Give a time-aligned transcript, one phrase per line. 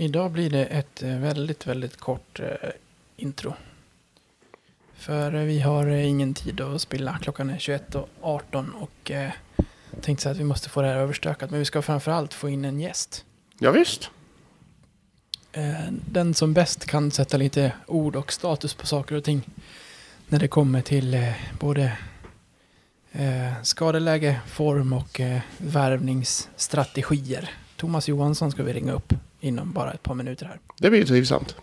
[0.00, 2.70] Idag blir det ett eh, väldigt, väldigt kort eh,
[3.16, 3.54] intro.
[4.94, 7.18] För eh, vi har ingen tid att spilla.
[7.22, 9.30] Klockan är 21.18 och eh,
[10.00, 11.50] tänkte så att vi måste få det här överstökat.
[11.50, 13.24] Men vi ska framförallt få in en gäst.
[13.58, 14.10] Ja, visst.
[16.06, 19.42] Den som bäst kan sätta lite ord och status på saker och ting.
[20.28, 21.92] När det kommer till både
[23.62, 25.20] skadeläge, form och
[25.58, 27.50] värvningsstrategier.
[27.76, 30.58] Thomas Johansson ska vi ringa upp inom bara ett par minuter här.
[30.78, 31.56] Det blir trivsamt.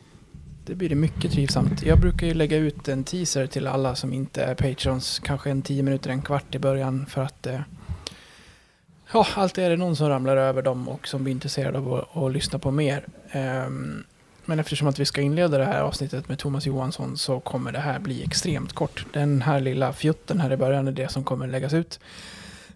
[0.66, 1.84] Det blir det mycket trivsamt.
[1.84, 5.20] Jag brukar ju lägga ut en teaser till alla som inte är patrons.
[5.20, 7.60] Kanske en tio minuter, en kvart i början för att eh,
[9.14, 12.18] Ja, alltid är det någon som ramlar över dem och som blir intresserad av att,
[12.18, 13.06] att lyssna på mer.
[13.32, 14.04] Ehm,
[14.46, 17.80] men eftersom att vi ska inleda det här avsnittet med Thomas Johansson så kommer det
[17.80, 19.06] här bli extremt kort.
[19.14, 22.00] Den här lilla fjutten här i början är det som kommer läggas ut.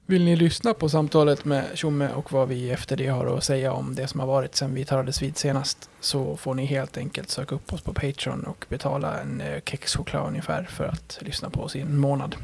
[0.06, 3.74] Vill ni lyssna på samtalet med Tjomme och vad vi efter det har att säga
[3.74, 7.30] om det som har varit sen vi talades vid senast så får ni helt enkelt
[7.30, 11.62] söka upp oss på Patreon och betala en eh, kexchoklad ungefär för att lyssna på
[11.62, 12.36] oss i en månad.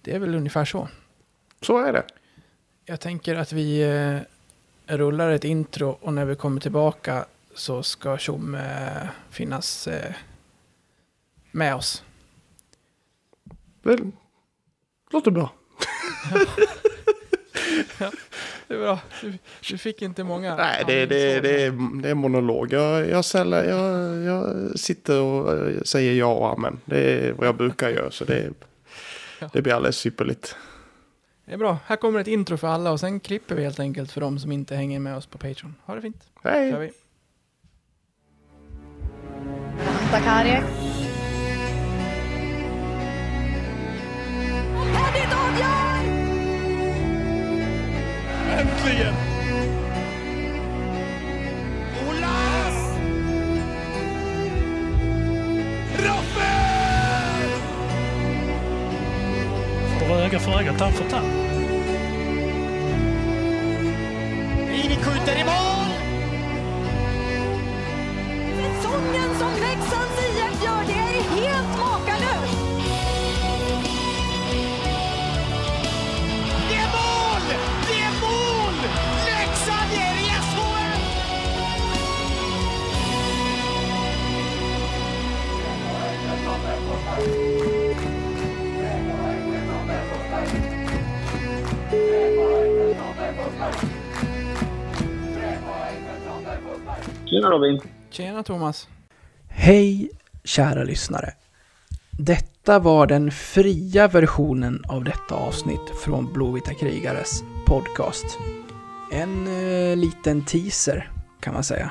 [0.00, 0.88] Det är väl ungefär så.
[1.60, 2.04] Så är det.
[2.84, 4.18] Jag tänker att vi eh,
[4.96, 9.88] rullar ett intro och när vi kommer tillbaka så ska Tjomme eh, finnas
[11.50, 12.04] med oss.
[13.82, 13.98] Det
[15.10, 15.50] låter bra.
[18.68, 19.00] Det är bra.
[19.20, 20.56] Du, du fick inte många.
[20.56, 22.72] Nej, det, det, det, är, det är monolog.
[22.72, 26.80] Jag, jag, sällan, jag, jag sitter och eh, säger ja och amen.
[26.84, 28.10] Det är vad jag brukar göra.
[28.10, 28.50] Så det,
[29.52, 30.56] det blir alldeles ypperligt.
[31.44, 31.78] Det är bra.
[31.86, 34.52] Här kommer ett intro för alla och sen klipper vi helt enkelt för de som
[34.52, 35.74] inte hänger med oss på Patreon.
[35.84, 36.22] Ha det fint.
[36.42, 36.76] Kör Hej!
[36.80, 36.92] vi.
[48.82, 49.14] Äntligen!
[52.08, 52.98] Olas!
[55.98, 57.50] Raffel!
[59.98, 61.26] Får öga för öga, tand för tand.
[64.72, 65.71] Ini skjuter i mål!
[97.26, 97.80] Tjena Robin.
[98.10, 98.88] Tjena Thomas.
[99.48, 100.10] Hej
[100.44, 101.34] kära lyssnare.
[102.10, 108.38] Detta var den fria versionen av detta avsnitt från Blåvita krigares podcast.
[109.12, 111.10] En eh, liten teaser
[111.40, 111.90] kan man säga.